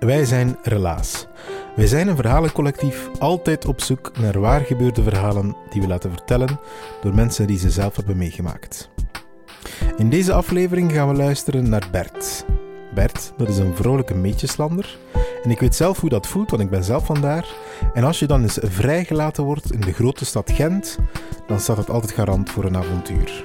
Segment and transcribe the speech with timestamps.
[0.00, 1.26] Wij zijn Relaas.
[1.76, 6.60] Wij zijn een verhalencollectief altijd op zoek naar waar gebeurde verhalen die we laten vertellen
[7.02, 8.90] door mensen die ze zelf hebben meegemaakt.
[9.96, 12.44] In deze aflevering gaan we luisteren naar Bert.
[12.94, 14.98] Bert, dat is een vrolijke meetjeslander.
[15.42, 17.46] En ik weet zelf hoe dat voelt, want ik ben zelf vandaar.
[17.94, 20.98] En als je dan eens vrijgelaten wordt in de grote stad Gent,
[21.46, 23.44] dan staat het altijd garant voor een avontuur.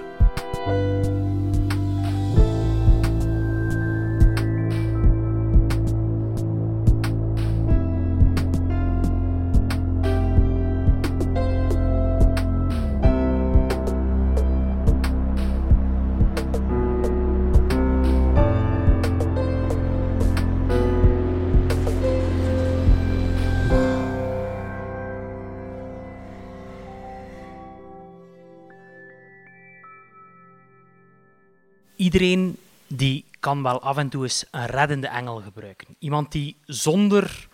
[31.96, 32.58] Iedereen
[32.88, 35.96] die kan wel af en toe eens een reddende engel gebruiken.
[36.00, 37.48] Iemand die zonder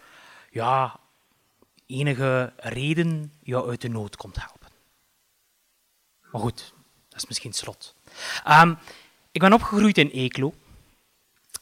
[0.52, 1.00] ja,
[1.86, 4.70] enige reden jou uit de nood komt helpen.
[6.32, 6.74] Maar goed,
[7.10, 7.96] dat is misschien slot.
[8.48, 8.78] Um,
[9.32, 10.54] ik ben opgegroeid in Eeklo.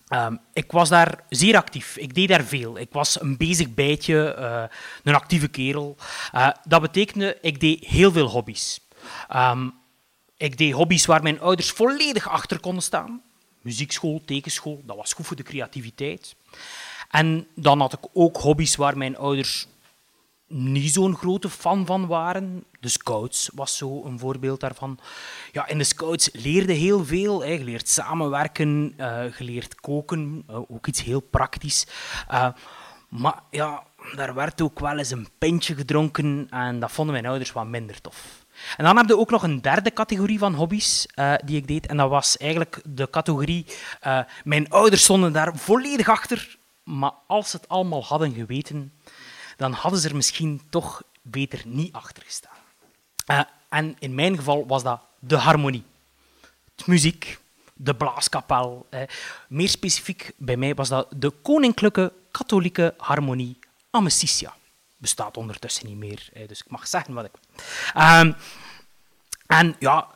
[0.10, 1.98] Um, ik was daar zeer actief.
[1.98, 2.78] Ik deed daar veel.
[2.78, 4.64] Ik was een bezig bijtje, uh,
[5.04, 5.96] een actieve kerel.
[6.36, 8.80] Uh, dat betekende, ik deed heel veel hobby's.
[9.36, 9.79] Um,
[10.40, 13.22] ik deed hobby's waar mijn ouders volledig achter konden staan.
[13.62, 16.36] Muziekschool, tekenschool, dat was goed voor de creativiteit.
[17.10, 19.68] En dan had ik ook hobby's waar mijn ouders
[20.48, 22.64] niet zo'n grote fan van waren.
[22.80, 25.00] De scouts was zo een voorbeeld daarvan.
[25.52, 27.44] Ja, in de scouts leerde heel veel.
[27.44, 27.52] Hè.
[27.52, 31.88] Je samenwerken, je leert koken, uh, ook iets heel praktisch.
[32.32, 32.48] Uh,
[33.10, 33.84] maar ja,
[34.16, 38.02] daar werd ook wel eens een pintje gedronken en dat vonden mijn ouders wat minder
[38.02, 38.46] tof.
[38.78, 41.88] En dan heb je ook nog een derde categorie van hobby's uh, die ik deed.
[41.88, 43.66] En dat was eigenlijk de categorie...
[44.08, 46.58] Uh, mijn ouders stonden daar volledig achter.
[46.84, 48.94] Maar als ze het allemaal hadden geweten,
[49.58, 52.58] dan hadden ze er misschien toch beter niet achter gestaan.
[53.32, 55.84] Uh, en in mijn geval was dat de harmonie.
[56.76, 57.40] Het muziek,
[57.74, 58.88] de blaaskapel.
[59.48, 63.60] meer specifiek bij mij was dat de koninklijke katholieke harmonie
[63.92, 64.54] Amicitia
[65.00, 66.30] bestaat ondertussen niet meer.
[66.48, 67.32] Dus ik mag zeggen wat ik.
[67.98, 68.36] Um,
[69.48, 70.08] en ja,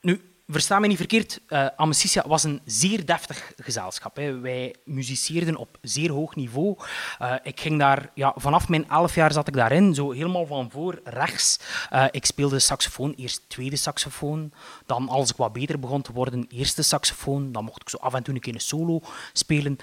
[0.00, 4.16] nu, versta me niet verkeerd, uh, was een zeer deftig gezelschap.
[4.16, 4.38] Hè.
[4.38, 6.76] Wij muziceerden op zeer hoog niveau.
[7.22, 10.70] Uh, ik ging daar, ja, vanaf mijn elf jaar zat ik daarin, zo helemaal van
[10.70, 11.58] voor rechts.
[11.92, 14.52] Uh, ik speelde saxofoon, eerst tweede saxofoon.
[14.86, 17.52] Dan, als ik wat beter begon te worden, eerste saxofoon.
[17.52, 19.00] Dan mocht ik zo af en toe een keer een solo
[19.32, 19.78] spelen.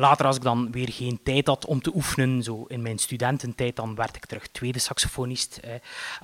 [0.00, 3.76] Later, als ik dan weer geen tijd had om te oefenen, zo in mijn studententijd,
[3.76, 5.60] dan werd ik terug tweede saxofonist.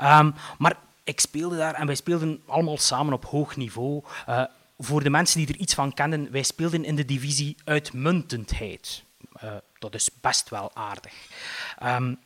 [0.00, 4.04] Um, maar ik speelde daar en wij speelden allemaal samen op hoog niveau.
[4.28, 4.42] Uh,
[4.78, 9.03] voor de mensen die er iets van kennen, wij speelden in de divisie uitmuntendheid.
[9.44, 11.12] Uh, dat is best wel aardig.
[11.82, 12.19] Um,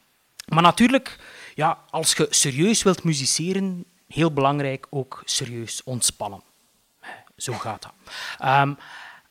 [0.46, 1.18] maar natuurlijk,
[1.54, 6.42] ja, als je serieus wilt musiceren, heel belangrijk ook serieus ontspannen.
[7.36, 7.92] Zo gaat dat.
[8.48, 8.78] Um,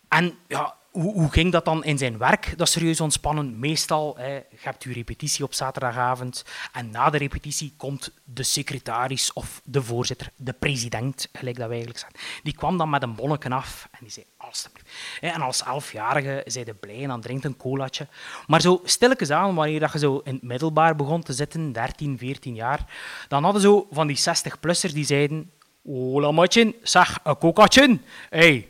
[0.07, 3.59] en ja, hoe, hoe, ging dat dan in zijn werk, dat serieus ontspannen?
[3.59, 9.33] Meestal, hè, je hebt je repetitie op zaterdagavond en na de repetitie komt de secretaris
[9.33, 13.15] of de voorzitter, de president, gelijk dat wij eigenlijk zeggen, die kwam dan met een
[13.15, 14.89] bonnetje af en die zei, alstublieft.
[15.21, 18.07] En als elfjarige zei de blij en dan drinkt een colaatje.
[18.47, 22.55] Maar zo stilletjes aan, wanneer je zo in het middelbaar begon te zitten, 13, 14
[22.55, 22.85] jaar,
[23.27, 25.51] dan hadden zo van die 60-plussers die zeiden,
[25.83, 27.99] hola matje, zeg, een cocaatje.
[28.29, 28.69] Hey,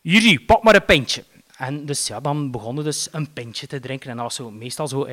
[0.00, 1.24] hier, pak maar een pintje.
[1.58, 4.10] En dus ja, dan begonnen dus een pintje te drinken.
[4.10, 5.08] En dat was zo, meestal zo,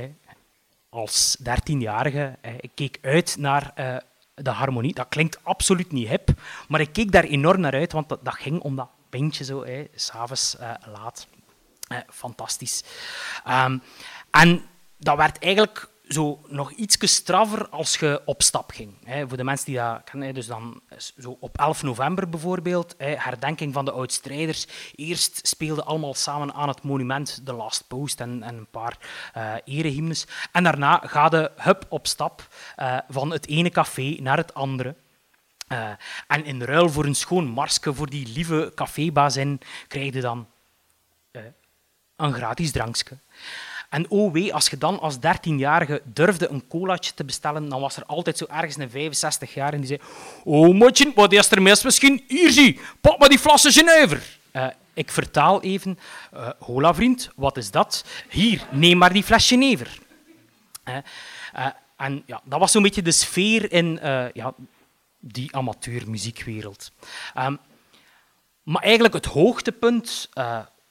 [0.90, 3.98] als dertienjarige, ik keek uit naar uh,
[4.34, 4.94] de harmonie.
[4.94, 6.30] Dat klinkt absoluut niet hip,
[6.68, 9.66] maar ik keek daar enorm naar uit, want dat, ging om dat pintje zo,
[9.96, 11.28] s'avonds uh, laat.
[11.92, 12.84] Uh, fantastisch.
[13.48, 13.82] Um,
[14.32, 14.66] en
[14.98, 18.94] dat werd eigenlijk zo nog iets straffer als je op stap ging.
[19.28, 20.82] Voor de mensen die dat kennen, dus dan
[21.18, 24.68] zo op 11 november bijvoorbeeld, herdenking van de oud-strijders.
[24.96, 28.98] Eerst speelden allemaal samen aan het monument The Last Post en, en een paar
[29.38, 30.28] uh, erehymnes.
[30.52, 32.48] En daarna ga de hup op stap
[32.80, 34.96] uh, van het ene café naar het andere.
[35.72, 35.90] Uh,
[36.28, 40.48] en in ruil voor een schoon marsje voor die lieve cafébazin krijg je dan
[42.16, 43.18] een gratis drankje.
[43.96, 48.06] En oh als je dan als 13-jarige durfde een colaatje te bestellen, dan was er
[48.06, 50.00] altijd zo ergens een 65 jaar die zei
[50.44, 52.24] Oh, motje, wat is er mis misschien?
[52.28, 54.38] Hier zie, pak maar die flassen Genever.
[54.54, 56.00] Uh, ik vertaal even.
[56.34, 58.06] Uh, hola vriend, wat is dat?
[58.30, 60.00] Hier, neem maar die fles Genever.
[60.86, 60.96] Uh,
[61.98, 64.00] en ja, dat was zo'n beetje de sfeer in
[64.34, 64.54] ja,
[65.20, 66.92] die amateurmuziekwereld.
[67.38, 67.60] Um,
[68.64, 70.30] maar eigenlijk het hoogtepunt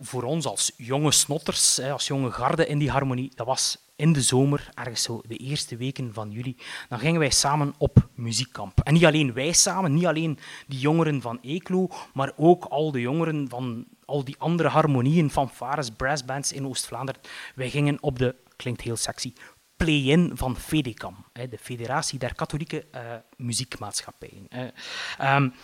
[0.04, 4.22] voor ons als jonge snotters, als jonge garde in die harmonie, dat was in de
[4.22, 6.56] zomer, ergens zo de eerste weken van juli,
[6.88, 8.80] dan gingen wij samen op muziekkamp.
[8.80, 13.00] En niet alleen wij samen, niet alleen die jongeren van Eeklo, maar ook al de
[13.00, 17.20] jongeren van al die andere harmonieën, fanfares, brassbands in Oost-Vlaanderen.
[17.54, 19.32] Wij gingen op de, klinkt heel sexy,
[19.76, 23.00] play-in van FEDECAM, de Federatie der Katholieke uh,
[23.36, 24.48] Muziekmaatschappijen.
[25.20, 25.54] Um,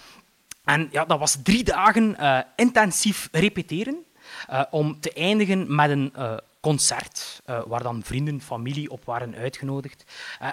[0.64, 4.04] en ja, dat was drie dagen uh, intensief repeteren.
[4.50, 9.35] Uh, om te eindigen met een uh, concert, uh, waar dan vrienden, familie op waren
[9.35, 10.05] uitgenodigd.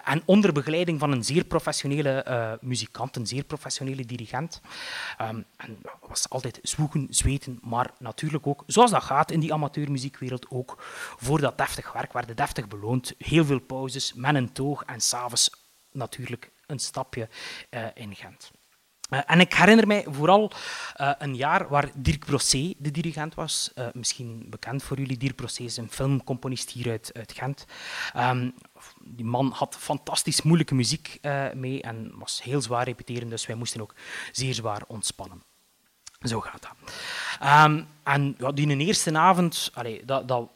[0.04, 4.62] en onder begeleiding van een zeer professionele muzikant, een zeer professionele dirigent.
[5.22, 10.46] Um, en was altijd zwoegen, zweten, maar natuurlijk ook, zoals dat gaat in die amateurmuziekwereld,
[10.50, 10.76] ook
[11.18, 13.14] voor dat deftig werk werden deftig beloond.
[13.18, 15.50] Heel veel pauzes, men een toog en s'avonds
[15.92, 17.30] natuurlijk een stapje
[17.94, 18.52] in Gent.
[19.10, 20.52] Uh, en ik herinner mij vooral
[21.02, 23.72] uh, een jaar waar Dirk Brossé de dirigent was.
[23.76, 25.18] Uh, misschien bekend voor jullie.
[25.18, 27.66] Dirk Brossé is een filmcomponist hier uit, uit Gent.
[28.18, 28.54] Um,
[29.04, 31.20] die man had fantastisch moeilijke muziek
[31.54, 33.94] mee en was heel zwaar repeteren, dus wij moesten ook
[34.32, 35.44] zeer zwaar ontspannen.
[36.22, 36.94] Zo gaat dat.
[37.66, 39.72] Um, en ja, die eerste avond,
[40.06, 40.50] dat, dat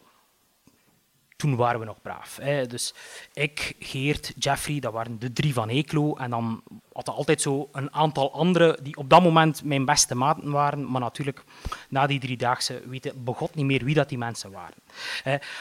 [1.41, 2.37] toen waren we nog braaf.
[2.41, 2.67] Hè.
[2.67, 2.93] Dus
[3.33, 6.15] ik, Geert, Jeffrey, dat waren de drie van Eeklo.
[6.15, 10.15] En dan had er altijd zo een aantal anderen die op dat moment mijn beste
[10.15, 10.91] maten waren.
[10.91, 11.43] Maar natuurlijk,
[11.89, 14.75] na die driedaagse weten begot niet meer wie dat die mensen waren.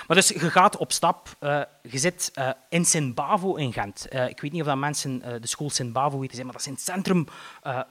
[0.06, 1.28] Maar dus je gaat op stap.
[1.40, 4.06] Uh, je zit uh, in Sint-Bavo in Gent.
[4.12, 6.70] Uh, ik weet niet of dat mensen de school Sint-Bavo weten zijn, maar dat is
[6.70, 7.26] in het centrum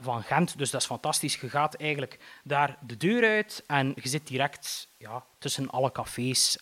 [0.00, 0.58] van Gent.
[0.58, 1.36] Dus dat is fantastisch.
[1.36, 6.58] Je gaat eigenlijk daar de deur uit en je zit direct ja, tussen alle cafés.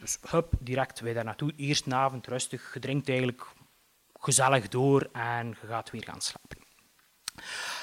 [0.00, 1.52] Dus hup, direct wij daar naartoe.
[1.56, 3.46] Eerst een avond rustig, je drinkt eigenlijk
[4.18, 6.66] gezellig door en je gaat weer gaan slapen.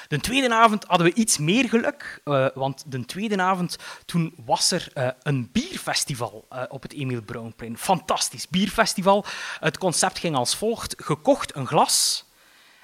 [0.08, 4.70] De tweede avond hadden we iets meer geluk, uh, want de tweede avond toen was
[4.70, 7.78] er uh, een bierfestival uh, op het Emil Brownplein.
[7.78, 9.24] Fantastisch bierfestival.
[9.60, 12.24] Het concept ging als volgt: gekocht een glas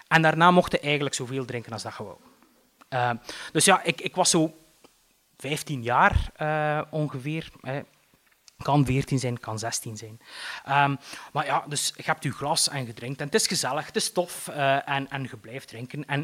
[0.08, 3.18] en daarna mocht je eigenlijk zoveel drinken als dat je wou.
[3.52, 4.56] dus ja, ik, ik was zo
[5.36, 6.32] 15 jaar
[6.90, 7.50] ongeveer.
[8.62, 10.20] Kan 14 zijn, kan 16 zijn.
[10.68, 10.98] Um,
[11.32, 13.20] maar ja, dus je hebt je glas en je drinkt.
[13.20, 16.04] En het is gezellig, het is tof uh, en, en je blijft drinken.
[16.06, 16.20] En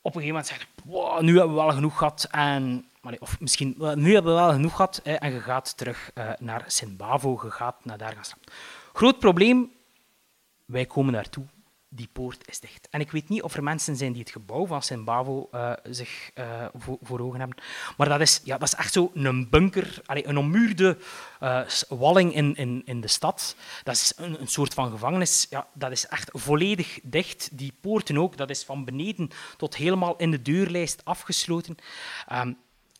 [0.00, 2.28] op een gegeven moment zeg je, nu hebben we wel genoeg gehad.
[2.30, 2.88] En,
[3.18, 4.98] of misschien, nu hebben we wel genoeg gehad.
[4.98, 8.52] en je gaat terug uh, naar Sint-Bavo, je gaat naar daar gaan slapen.
[8.92, 9.70] Groot probleem,
[10.64, 11.44] wij komen daartoe
[11.94, 12.88] die poort is dicht.
[12.90, 16.30] En ik weet niet of er mensen zijn die het gebouw van Sint-Bavo uh, zich
[16.34, 16.64] uh,
[17.02, 17.58] voor, ogen hebben.
[17.96, 20.98] Maar dat is, ja, dat is echt zo een bunker, een ommuurde
[21.42, 23.56] uh, walling in, in, in de stad.
[23.82, 25.46] Dat is een, een, soort van gevangenis.
[25.50, 27.48] Ja, dat is echt volledig dicht.
[27.52, 28.36] Die poorten ook.
[28.36, 31.76] Dat is van beneden tot helemaal in de deurlijst afgesloten.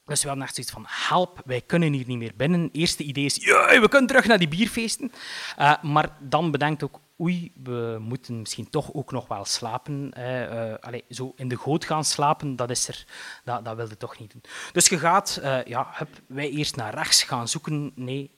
[0.04, 2.62] Dus we hadden echt zoiets van, help, wij kunnen hier niet meer binnen.
[2.62, 5.12] Het eerste idee is, we kunnen terug naar die bierfeesten.
[5.58, 10.12] Uh, maar dan bedenkt ook, oei, we moeten misschien toch ook nog wel slapen.
[10.18, 13.06] Uh, allez, zo in de goot gaan slapen, dat, is er,
[13.44, 14.42] dat, dat wilde toch niet doen.
[14.72, 17.92] Dus je gaat, uh, ja, hup, wij eerst naar rechts gaan zoeken.
[17.94, 18.30] Nee,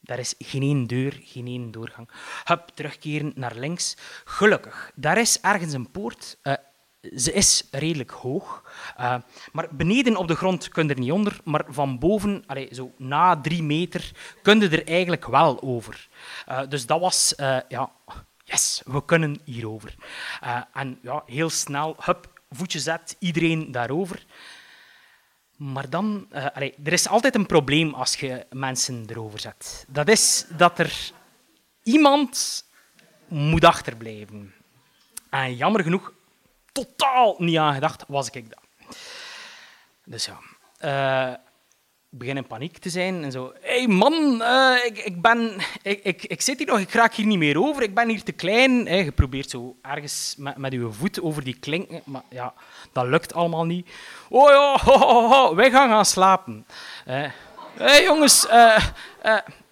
[0.00, 2.10] daar is geen één deur, geen één doorgang.
[2.44, 3.96] Hup, terugkeren naar links.
[4.24, 6.38] Gelukkig, daar is ergens een poort.
[6.42, 6.54] Uh,
[7.00, 8.62] ze is redelijk hoog,
[9.00, 9.14] uh,
[9.52, 12.92] maar beneden op de grond kun je er niet onder, maar van boven, allez, zo
[12.96, 14.10] na drie meter,
[14.42, 16.08] kun je er eigenlijk wel over.
[16.48, 17.90] Uh, dus dat was, uh, ja,
[18.44, 19.94] yes, we kunnen hierover.
[20.72, 24.24] en ja, heel snel, hup, voetje zet, iedereen daarover.
[25.56, 29.86] Maar dan, allez, er is altijd een probleem als je mensen erover zet.
[29.88, 31.10] Dat is dat er
[31.82, 32.64] iemand
[33.28, 34.54] moet achterblijven.
[35.30, 36.12] En jammer genoeg
[36.84, 38.96] totaal niet aan gedacht, was ik dat.
[40.04, 40.38] Dus ja.
[40.84, 41.34] Uh,
[42.10, 43.52] begin in paniek te zijn en zo.
[43.60, 47.14] Hé hey man, uh, ik, ik, ben, ik, ik, ik zit hier nog, ik raak
[47.14, 48.84] hier niet meer over, ik ben hier te klein.
[48.84, 52.54] Je probeert zo ergens met, met je voet over die klink, maar ja,
[52.92, 53.88] dat lukt allemaal niet.
[54.28, 56.66] Oh ja, wij gaan gaan slapen.
[57.04, 57.30] Hé
[57.76, 58.78] hey, jongens, uh,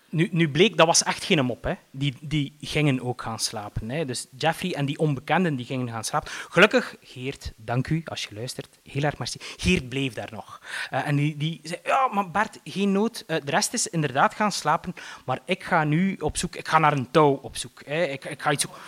[0.08, 1.64] nu, nu bleek, dat was echt geen mop.
[1.64, 1.74] Hè.
[1.90, 3.90] Die, die gingen ook gaan slapen.
[3.90, 4.04] Hè.
[4.04, 6.30] Dus Jeffrey en die onbekenden die gingen gaan slapen.
[6.30, 8.78] Gelukkig, Geert, dank u als je luistert.
[8.82, 9.38] Heel erg merci.
[9.56, 10.60] Geert bleef daar nog.
[10.92, 13.24] Uh, en die, die zei, ja, maar Bert, geen nood.
[13.26, 14.94] Uh, de rest is inderdaad gaan slapen.
[15.24, 17.82] Maar ik ga nu op zoek, ik ga naar een touw op zoek.
[17.86, 18.04] Hè.
[18.04, 18.80] Ik, ik ga iets zoeken.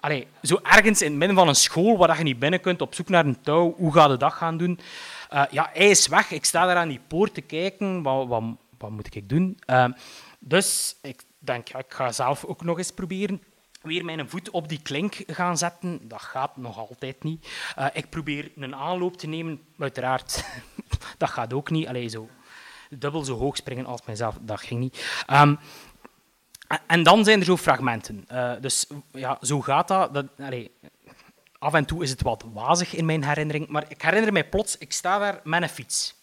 [0.00, 2.94] Allee, zo ergens in het midden van een school waar je niet binnen kunt, op
[2.94, 3.74] zoek naar een touw.
[3.76, 4.80] Hoe ga je dat gaan doen?
[5.32, 6.30] Uh, ja, hij is weg.
[6.30, 8.02] Ik sta daar aan die poort te kijken.
[8.02, 8.42] Wat, wat,
[8.80, 9.58] wat moet ik doen?
[9.66, 9.84] Uh,
[10.38, 13.42] dus ik denk, ik ga zelf ook nog eens proberen.
[13.82, 16.08] Weer mijn voet op die klink gaan zetten.
[16.08, 17.48] Dat gaat nog altijd niet.
[17.78, 19.60] Uh, ik probeer een aanloop te nemen.
[19.78, 20.44] Uiteraard,
[21.18, 21.86] dat gaat ook niet.
[21.86, 22.28] Allee, zo
[22.90, 25.24] dubbel zo hoog springen als mijzelf, dat ging niet.
[25.32, 25.58] Um,
[26.86, 28.24] en dan zijn er zo fragmenten.
[28.32, 30.14] Uh, dus ja, zo gaat dat.
[30.14, 30.26] dat
[31.58, 34.78] af en toe is het wat wazig in mijn herinnering, maar ik herinner mij plots,
[34.78, 36.14] ik sta daar met een fiets.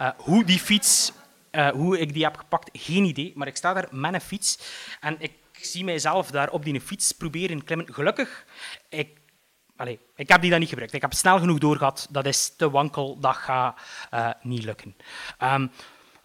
[0.00, 1.12] Uh, hoe die fiets
[1.56, 3.32] uh, hoe ik die heb gepakt, geen idee.
[3.34, 4.58] Maar ik sta daar met een fiets
[5.00, 7.94] en ik zie mijzelf daar op die fiets proberen klimmen.
[7.94, 8.44] Gelukkig,
[8.88, 9.18] ik,
[9.76, 10.94] allez, ik heb die dan niet gebruikt.
[10.94, 12.06] Ik heb snel genoeg doorgehad.
[12.10, 13.80] Dat is te wankel, dat gaat
[14.14, 14.96] uh, niet lukken.
[15.42, 15.70] Um,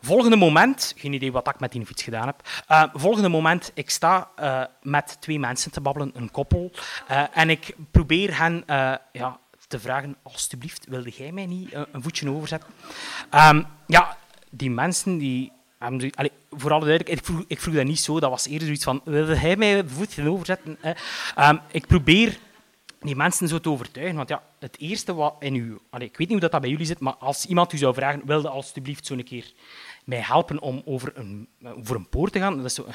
[0.01, 2.41] volgende moment, geen idee wat ik met die fiets gedaan heb.
[2.69, 4.29] Uh, volgende moment, ik sta
[4.81, 6.71] met twee mensen te babbelen, een koppel.
[7.33, 8.63] En ik probeer hen
[9.11, 12.69] ja, te vragen, alstublieft, wilde jij mij niet een voetje overzetten?
[13.33, 14.17] Um, ja,
[14.51, 15.51] die mensen die
[15.87, 18.83] allee, voor alle duidelijkheid, ik vroeg, ik vroeg dat niet zo, dat was eerder zoiets
[18.83, 20.77] van, wilde hij mij voetje overzetten?
[21.39, 22.37] Um, ik probeer
[22.99, 26.29] die mensen zo te overtuigen, want ja, het eerste wat in u, ik weet niet
[26.29, 29.23] hoe dat, dat bij jullie zit, maar als iemand u zou vragen, wilde alstublieft zo'n
[29.23, 29.53] keer
[30.03, 32.85] mij helpen om over een, over een poort te gaan, dat zo,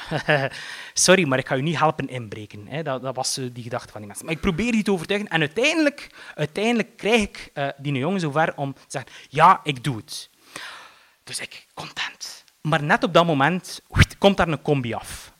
[0.93, 2.67] sorry, maar ik ga u niet helpen inbreken.
[2.67, 2.83] Hè.
[2.83, 4.25] Dat, dat was die gedachte van die mensen.
[4.25, 8.53] Maar ik probeer die te overtuigen en uiteindelijk, uiteindelijk krijg ik uh, die jongen zover
[8.55, 10.29] om te zeggen, ja, ik doe het.
[11.27, 12.43] Dus ik, content.
[12.61, 13.81] Maar net op dat moment
[14.17, 15.31] komt daar een combi af.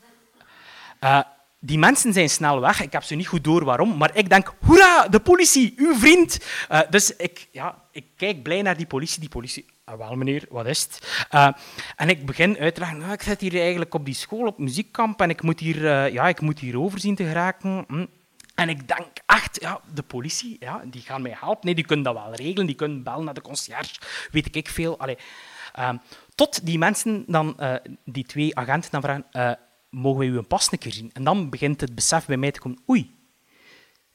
[1.00, 1.20] Uh,
[1.58, 2.80] die mensen zijn snel weg.
[2.80, 6.38] Ik heb ze niet goed door waarom, maar ik denk, hoera, de politie, uw vriend.
[6.70, 9.20] Uh, dus ik, ja, ik kijk blij naar die politie.
[9.20, 11.26] Die politie, ah, wel meneer, wat is het?
[11.30, 11.48] Uh,
[11.96, 14.58] en ik begin uit te leggen, nou, ik zit hier eigenlijk op die school, op
[14.58, 17.84] muziekkamp, en ik moet hier, uh, ja, ik moet hier overzien te geraken.
[17.88, 18.06] Hm.
[18.54, 21.66] En ik denk echt, ja, de politie, ja, die gaan mij helpen.
[21.66, 24.98] Nee, die kunnen dat wel regelen, die kunnen bellen naar de concierge, weet ik veel.
[24.98, 25.18] Allee,
[25.78, 25.92] Uh,
[26.34, 29.52] tot die mensen dan, uh, die twee agenten dan vragen, uh,
[29.90, 31.10] mogen wij u een pas een keer zien?
[31.12, 33.16] En dan begint het besef bij mij te komen, oei,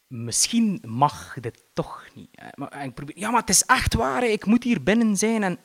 [0.07, 2.29] misschien mag dit toch niet.
[2.83, 5.43] Ik probeer, ja, maar het is echt waar, ik moet hier binnen zijn.
[5.43, 5.59] En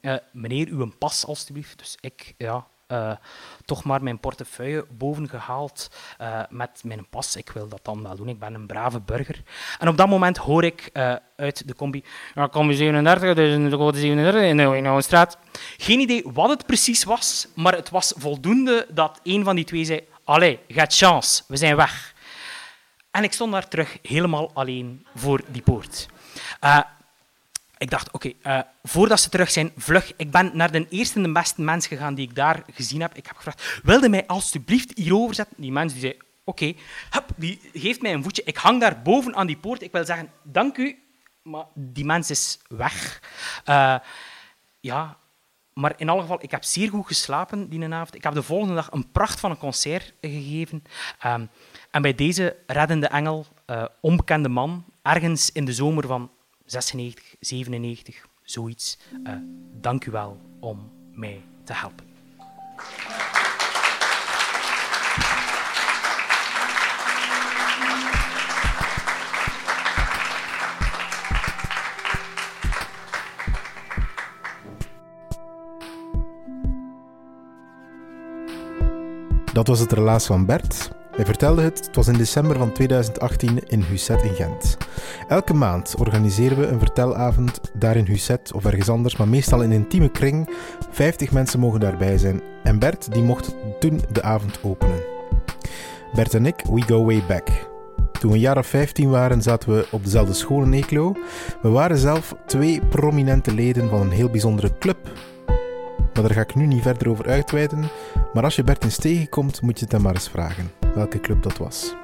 [0.00, 1.78] uh, meneer, uw pas alstublieft.
[1.78, 3.12] Dus ik, ja, uh,
[3.64, 7.36] toch maar mijn portefeuille boven gehaald uh, met mijn pas.
[7.36, 9.42] Ik wil dat dan wel doen, ik ben een brave burger.
[9.78, 12.04] En op dat moment hoor ik uh, uit de combi,
[12.34, 15.38] ja, combi 37, dus de code 37 in de straat.
[15.76, 19.84] Geen idee wat het precies was, maar het was voldoende dat een van die twee
[19.84, 22.14] zei, allee, gaat chance, we zijn weg.
[23.10, 26.08] En ik stond daar terug helemaal alleen voor die poort.
[27.80, 30.12] Ik dacht, oké, uh, voordat ze terug zijn, vlug.
[30.16, 33.16] Ik ben naar de eerste en de beste mens gegaan die ik daar gezien heb.
[33.16, 35.56] Ik heb gevraagd, wilde mij alstublieft hierover zetten?
[35.58, 36.12] Die mens die zei,
[36.44, 36.76] oké, okay.
[37.36, 38.42] die geeft mij een voetje.
[38.44, 39.82] Ik hang daar boven aan die poort.
[39.82, 40.98] Ik wil zeggen, dank u,
[41.42, 43.22] maar die mens is weg.
[43.68, 43.96] Uh,
[44.80, 45.16] ja,
[45.72, 48.14] maar in alle geval, ik heb zeer goed geslapen die avond.
[48.14, 50.82] Ik heb de volgende dag een pracht van een concert gegeven.
[51.26, 51.50] Um,
[51.90, 56.30] en bij deze reddende engel, uh, onbekende man, ergens in de zomer van
[56.70, 58.98] 96, 97, zoiets.
[59.24, 59.32] Uh,
[59.80, 62.08] dank u wel om mij te helpen.
[79.52, 80.90] Dat was het relaas van Bert.
[81.10, 84.76] Hij vertelde het, het was in december van 2018 in Husset in Gent.
[85.30, 89.70] Elke maand organiseren we een vertelavond daar in Husset of ergens anders, maar meestal in
[89.70, 90.48] een intieme kring.
[90.90, 95.02] 50 mensen mogen daarbij zijn en Bert die mocht toen de avond openen.
[96.14, 97.48] Bert en ik, we go way back.
[98.12, 101.14] Toen we een jaar of 15 waren, zaten we op dezelfde school in Eeklo.
[101.62, 104.98] We waren zelf twee prominente leden van een heel bijzondere club.
[106.14, 107.84] Maar daar ga ik nu niet verder over uitweiden.
[108.32, 111.42] Maar als je Bert eens tegenkomt, moet je het hem maar eens vragen welke club
[111.42, 111.99] dat was.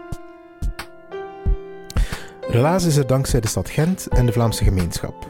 [2.57, 5.29] Relaas is er dankzij de stad Gent en de Vlaamse gemeenschap.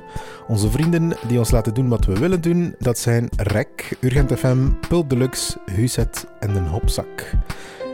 [0.49, 4.69] Onze vrienden die ons laten doen wat we willen doen, dat zijn REC, Urgent FM,
[4.89, 7.33] Pulp Deluxe, Huset en Den Hopzak.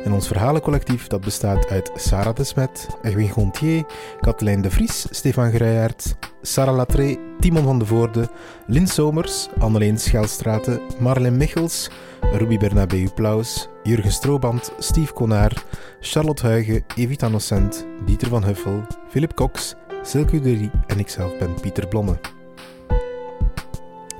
[0.04, 3.85] En ons verhalencollectief dat bestaat uit Sarah de Smet, Edwin Gontier,
[4.21, 8.28] Katelijn de Vries, Stefan Greijaert, Sarah Latré, Timon van de Voorde,
[8.66, 11.90] Lin Somers, Anneleen Schelstraten, Marlene Michels,
[12.32, 15.64] Ruby Bernabeu Plaus, Jurgen Strooband, Steve Konaar,
[16.00, 21.88] Charlotte Huigen, Evita Nocent, Dieter van Huffel, Philip Cox, Silke Uderie en ikzelf ben Pieter
[21.88, 22.41] Blomme.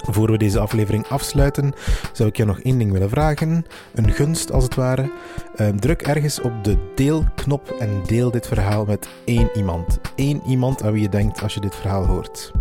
[0.03, 1.73] Voor we deze aflevering afsluiten,
[2.13, 3.67] zou ik je nog één ding willen vragen.
[3.95, 5.13] Een gunst als het ware.
[5.57, 10.01] Ehm, druk ergens op de deelknop en deel dit verhaal met één iemand.
[10.17, 12.53] Eén iemand aan wie je denkt als je dit verhaal hoort.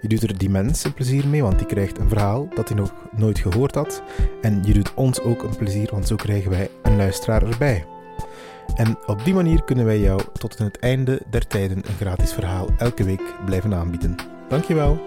[0.00, 2.76] Je doet er die mens een plezier mee, want die krijgt een verhaal dat hij
[2.76, 4.02] nog nooit gehoord had.
[4.40, 7.84] En je doet ons ook een plezier, want zo krijgen wij een luisteraar erbij.
[8.74, 12.32] En op die manier kunnen wij jou tot aan het einde der tijden een gratis
[12.32, 14.16] verhaal elke week blijven aanbieden.
[14.48, 15.00] Dankjewel.